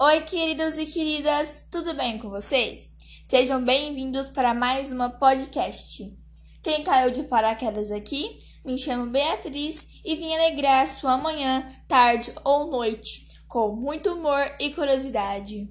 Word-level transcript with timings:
Oi, 0.00 0.20
queridos 0.20 0.78
e 0.78 0.86
queridas, 0.86 1.66
tudo 1.72 1.92
bem 1.92 2.18
com 2.18 2.30
vocês? 2.30 2.94
Sejam 3.24 3.64
bem-vindos 3.64 4.30
para 4.30 4.54
mais 4.54 4.92
uma 4.92 5.10
podcast. 5.10 6.16
Quem 6.62 6.84
caiu 6.84 7.10
de 7.10 7.24
paraquedas 7.24 7.90
aqui, 7.90 8.38
me 8.64 8.78
chamo 8.78 9.10
Beatriz 9.10 9.88
e 10.04 10.14
vim 10.14 10.32
alegrar 10.32 10.86
sua 10.86 11.18
manhã, 11.18 11.68
tarde 11.88 12.32
ou 12.44 12.70
noite, 12.70 13.26
com 13.48 13.74
muito 13.74 14.12
humor 14.12 14.54
e 14.60 14.70
curiosidade. 14.70 15.68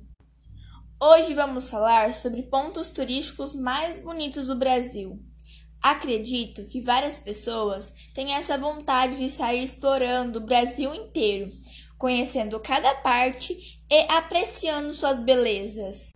Hoje 1.02 1.34
vamos 1.34 1.70
falar 1.70 2.14
sobre 2.14 2.44
pontos 2.44 2.89
turísticos 2.89 3.55
mais 3.55 3.98
bonitos 3.98 4.48
do 4.48 4.57
Brasil. 4.57 5.18
Acredito 5.82 6.66
que 6.66 6.82
várias 6.82 7.18
pessoas 7.18 7.94
têm 8.14 8.33
essa 8.33 8.57
vontade 8.57 9.16
de 9.16 9.30
sair 9.30 9.64
explorando 9.64 10.39
o 10.39 10.46
Brasil 10.46 10.94
inteiro 10.94 11.50
conhecendo 11.97 12.60
cada 12.60 12.93
parte 12.96 13.82
e 13.89 14.11
apreciando 14.11 14.93
suas 14.93 15.19
belezas. 15.19 16.11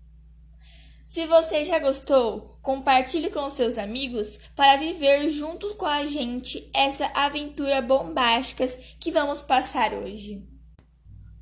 Se 1.05 1.25
você 1.27 1.65
já 1.65 1.77
gostou, 1.77 2.57
compartilhe 2.61 3.29
com 3.29 3.49
seus 3.49 3.77
amigos 3.77 4.39
para 4.55 4.77
viver 4.77 5.29
juntos 5.29 5.73
com 5.73 5.85
a 5.85 6.05
gente 6.05 6.65
essa 6.73 7.05
aventura 7.13 7.81
bombástica 7.81 8.65
que 8.97 9.11
vamos 9.11 9.41
passar 9.41 9.93
hoje. 9.93 10.47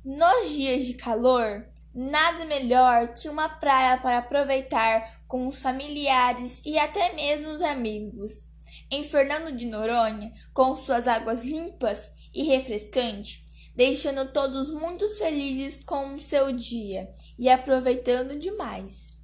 Nos 0.04 0.50
dias 0.50 0.86
de 0.86 0.94
calor, 0.94 1.64
nada 1.94 2.44
melhor 2.46 3.12
que 3.12 3.28
uma 3.28 3.48
praia 3.48 3.96
para 3.98 4.18
aproveitar 4.18 5.22
com 5.28 5.46
os 5.46 5.62
familiares 5.62 6.60
e 6.64 6.76
até 6.76 7.12
mesmo 7.12 7.50
os 7.50 7.62
amigos. 7.62 8.48
Em 8.90 9.04
Fernando 9.04 9.56
de 9.56 9.66
Noronha, 9.66 10.32
com 10.52 10.74
suas 10.76 11.06
águas 11.06 11.44
limpas 11.44 12.10
e 12.34 12.42
refrescantes, 12.42 13.44
deixando 13.80 14.30
todos 14.30 14.68
muito 14.68 15.08
felizes 15.16 15.82
com 15.82 16.14
o 16.14 16.20
seu 16.20 16.52
dia 16.52 17.08
e 17.38 17.48
aproveitando 17.48 18.38
demais. 18.38 19.18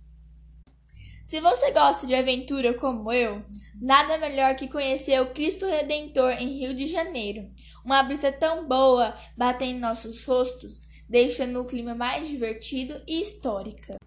Se 1.27 1.43
você 1.43 1.73
gosta 1.73 2.07
de 2.07 2.15
aventura 2.15 2.73
como 2.73 3.13
eu, 3.13 3.45
nada 3.79 4.17
melhor 4.17 4.57
que 4.57 4.67
conhecer 4.67 5.21
o 5.21 5.35
Cristo 5.35 5.67
Redentor 5.67 6.31
em 6.41 6.59
Rio 6.59 6.75
de 6.75 6.87
Janeiro. 6.87 7.51
Uma 7.85 8.03
brisa 8.03 8.33
tão 8.33 8.67
boa 8.67 9.15
batendo 9.37 9.73
em 9.73 9.79
nossos 9.79 10.25
rostos, 10.25 10.89
deixando 11.07 11.61
o 11.61 11.67
clima 11.67 11.95
mais 11.95 12.27
divertido 12.27 13.03
e 13.07 13.21
histórica. 13.21 13.99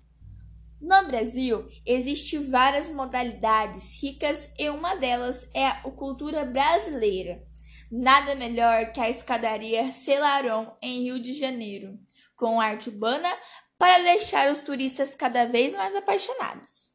No 0.81 1.05
Brasil, 1.05 1.67
existem 1.85 2.49
várias 2.49 2.89
modalidades 2.89 4.01
ricas 4.01 4.51
e 4.57 4.67
uma 4.67 4.95
delas 4.95 5.47
é 5.53 5.67
a 5.67 5.81
cultura 5.91 6.43
brasileira. 6.43 7.47
Nada 7.91 8.35
melhor 8.35 8.91
que 8.91 8.99
a 8.99 9.09
escadaria 9.09 9.91
Celaron 9.91 10.77
em 10.79 11.03
Rio 11.03 11.19
de 11.19 11.33
Janeiro, 11.33 11.97
com 12.35 12.61
arte 12.61 12.89
urbana 12.89 13.29
para 13.79 14.03
deixar 14.03 14.51
os 14.51 14.59
turistas 14.59 15.15
cada 15.15 15.45
vez 15.45 15.73
mais 15.73 15.95
apaixonados. 15.95 16.89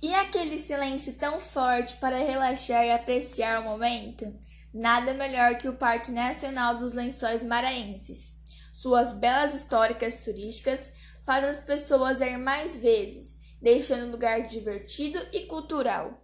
E 0.00 0.14
aquele 0.14 0.56
silêncio 0.56 1.16
tão 1.18 1.38
forte 1.38 1.96
para 1.98 2.16
relaxar 2.16 2.84
e 2.84 2.90
apreciar 2.90 3.60
o 3.60 3.64
momento? 3.64 4.24
Nada 4.72 5.12
melhor 5.12 5.56
que 5.58 5.68
o 5.68 5.76
Parque 5.76 6.10
Nacional 6.10 6.78
dos 6.78 6.94
Lençóis 6.94 7.42
Maranhenses. 7.42 8.32
Suas 8.72 9.12
belas 9.12 9.52
históricas 9.52 10.24
turísticas 10.24 10.92
fazem 11.24 11.50
as 11.50 11.58
pessoas 11.58 12.20
ir 12.20 12.38
mais 12.38 12.78
vezes, 12.78 13.38
deixando 13.60 14.06
um 14.06 14.10
lugar 14.10 14.46
divertido 14.46 15.20
e 15.32 15.46
cultural. 15.46 16.21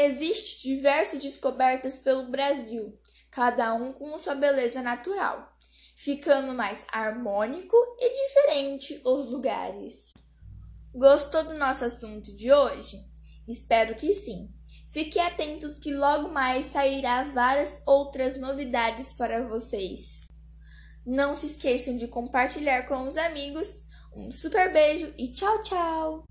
Existem 0.00 0.76
diversas 0.76 1.20
descobertas 1.20 1.96
pelo 1.96 2.30
Brasil, 2.30 2.96
cada 3.32 3.74
um 3.74 3.92
com 3.92 4.16
sua 4.16 4.36
beleza 4.36 4.80
natural, 4.80 5.52
ficando 5.96 6.54
mais 6.54 6.84
harmônico 6.92 7.76
e 7.98 8.26
diferente 8.26 9.02
os 9.04 9.28
lugares. 9.28 10.12
Gostou 10.94 11.42
do 11.42 11.54
nosso 11.54 11.84
assunto 11.84 12.32
de 12.32 12.52
hoje? 12.52 12.96
Espero 13.48 13.96
que 13.96 14.14
sim. 14.14 14.48
Fiquem 14.88 15.20
atentos 15.20 15.80
que 15.80 15.92
logo 15.92 16.28
mais 16.28 16.66
sairá 16.66 17.24
várias 17.24 17.82
outras 17.84 18.38
novidades 18.38 19.12
para 19.12 19.48
vocês. 19.48 20.26
Não 21.04 21.36
se 21.36 21.46
esqueçam 21.46 21.96
de 21.96 22.06
compartilhar 22.06 22.84
com 22.84 23.08
os 23.08 23.16
amigos. 23.16 23.82
Um 24.14 24.30
super 24.30 24.72
beijo 24.72 25.12
e 25.18 25.32
tchau, 25.32 25.60
tchau! 25.62 26.24